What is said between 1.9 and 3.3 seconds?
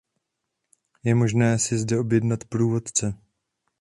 objednat průvodce.